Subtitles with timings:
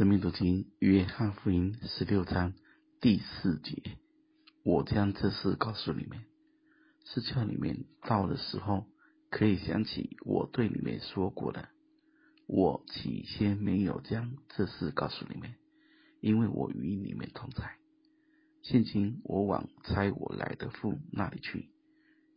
[0.00, 2.54] 生命读经约翰福音十六章
[3.02, 3.98] 第四节，
[4.62, 6.24] 我将这事告诉你们，
[7.04, 8.86] 是叫你们到的时候
[9.28, 11.68] 可以想起我对你们说过的。
[12.46, 15.54] 我起先没有将这事告诉你们，
[16.22, 17.76] 因为我与你们同在。
[18.62, 21.68] 现今我往差我来的父那里去，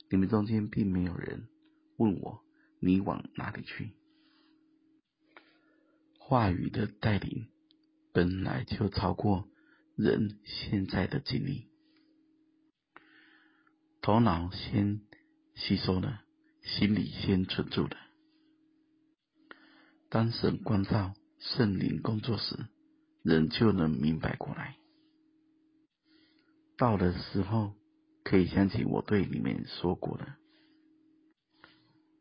[0.10, 1.48] 你们中间并没有人
[1.96, 2.44] 问我，
[2.82, 3.94] 你往哪里去？
[6.20, 7.48] 话语的带领
[8.14, 9.50] 本来就超过
[9.96, 11.68] 人现在的经历，
[14.02, 15.02] 头脑先
[15.56, 16.22] 吸收了，
[16.62, 17.98] 心里先存住了。
[20.10, 22.56] 当神光照、圣灵工作时，
[23.24, 24.78] 人就能明白过来。
[26.78, 27.74] 到的时候，
[28.24, 30.36] 可以想起我对你们说过的。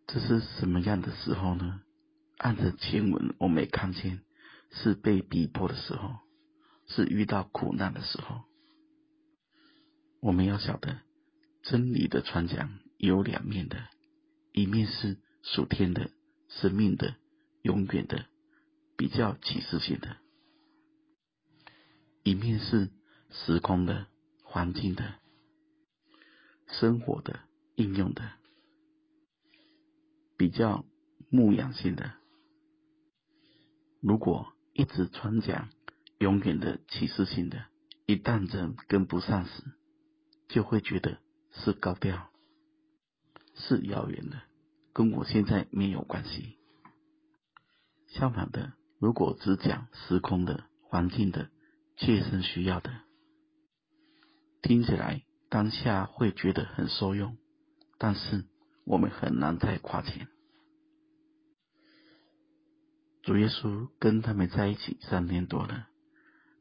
[0.06, 1.82] 这是什么样的时候呢？
[2.38, 4.20] 按着经文，我没看见，
[4.72, 6.16] 是被逼迫的时候，
[6.86, 8.42] 是遇到苦难的时候。
[10.20, 11.00] 我们要晓得，
[11.62, 13.88] 真理的传讲有两面的，
[14.52, 16.10] 一面是属天的、
[16.48, 17.16] 生命的、
[17.62, 18.26] 永远的、
[18.96, 20.16] 比较启示性的；
[22.22, 22.90] 一面是
[23.30, 24.06] 时空的、
[24.42, 25.14] 环境的、
[26.68, 27.40] 生活的、
[27.74, 28.32] 应用的，
[30.36, 30.84] 比较
[31.28, 32.14] 牧养性的。
[34.00, 35.68] 如果一直传讲
[36.18, 37.66] 永远的启示性的，
[38.06, 39.62] 一旦人跟不上时，
[40.48, 41.18] 就会觉得
[41.50, 42.30] 是高调，
[43.54, 44.42] 是遥远的，
[44.92, 46.58] 跟我现在没有关系。
[48.08, 51.50] 相反的，如果只讲时空的、环境的、
[51.96, 52.90] 切身需要的，
[54.62, 57.36] 听起来当下会觉得很受用，
[57.98, 58.46] 但是
[58.84, 60.28] 我们很难再跨前。
[63.22, 65.88] 主耶稣跟他们在一起三年多了，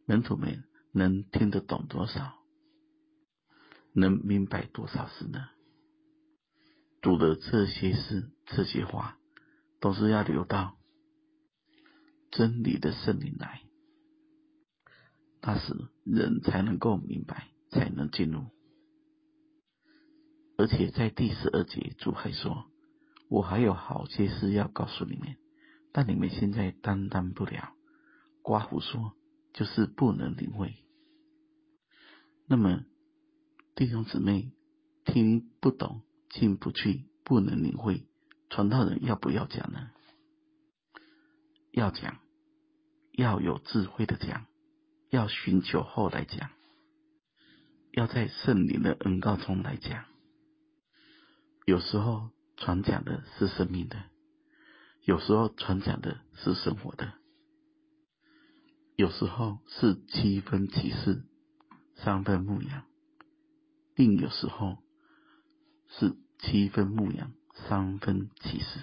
[0.05, 2.37] 门徒们能听得懂多少？
[3.93, 5.49] 能明白多少事呢？
[7.01, 9.17] 主的这些事、这些话，
[9.79, 10.77] 都是要留到
[12.29, 13.63] 真理的圣灵来，
[15.41, 15.73] 那时
[16.05, 18.45] 人才能够明白，才能进入。
[20.57, 22.71] 而且在第十二节，主还说
[23.29, 25.37] ：“我还有好些事要告诉你们。”
[25.91, 27.73] 但你们现在担当不了，
[28.43, 29.13] 寡妇说，
[29.53, 30.75] 就是不能领会。
[32.47, 32.85] 那么
[33.75, 34.51] 弟兄姊妹
[35.05, 38.05] 听不懂、进不去、不能领会，
[38.49, 39.91] 传道人要不要讲呢？
[41.71, 42.19] 要讲，
[43.11, 44.45] 要有智慧的讲，
[45.09, 46.51] 要寻求后来讲，
[47.91, 50.05] 要在圣灵的恩告中来讲。
[51.65, 54.10] 有时候传讲的是生命的。
[55.03, 57.13] 有时候传讲的是生活的，
[58.95, 61.23] 有时候是七分启示，
[61.95, 62.85] 三分牧养，
[63.95, 64.77] 另有时候
[65.87, 67.33] 是七分牧养，
[67.67, 68.81] 三分启示。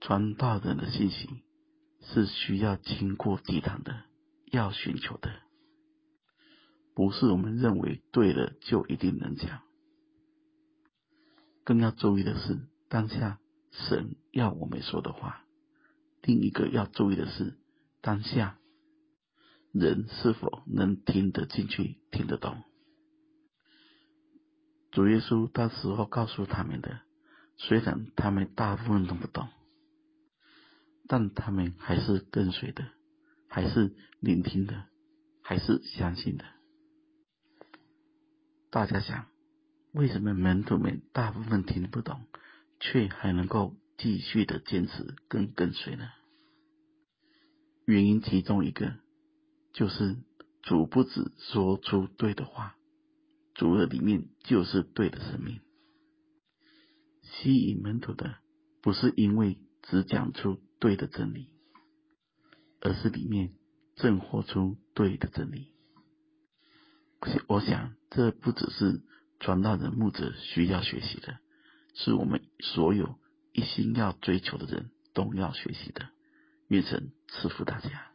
[0.00, 1.28] 传道人的信息
[2.00, 4.04] 是需要经过抵挡的，
[4.46, 5.30] 要寻求的，
[6.94, 9.60] 不是我们认为对了就一定能讲。
[11.62, 12.58] 更要注意的是
[12.88, 13.38] 当下。
[13.70, 15.44] 神要我们说的话，
[16.22, 17.58] 另一个要注意的是，
[18.00, 18.58] 当下
[19.72, 22.62] 人是否能听得进去、听得懂。
[24.90, 27.00] 主耶稣当时候告诉他们的，
[27.56, 29.48] 虽然他们大部分都不懂，
[31.06, 32.88] 但他们还是跟随的，
[33.48, 34.86] 还是聆听的，
[35.42, 36.44] 还是相信的。
[38.70, 39.26] 大家想，
[39.92, 42.26] 为什么门徒们大部分听不懂？
[42.80, 46.08] 却还能够继续的坚持跟跟随呢？
[47.84, 48.94] 原因其中一个
[49.72, 50.16] 就是
[50.62, 52.76] 主不只说出对的话，
[53.54, 55.60] 主的里面就是对的生命。
[57.22, 58.36] 吸引门徒的
[58.80, 61.48] 不是因为只讲出对的真理，
[62.80, 63.52] 而是里面
[63.96, 65.74] 正活出对的真理。
[67.48, 69.02] 我想这不只是
[69.38, 71.38] 传道人牧者需要学习的。
[71.94, 73.18] 是我们所有
[73.52, 76.08] 一心要追求的人都要学习的，
[76.68, 78.09] 愿神赐福大家。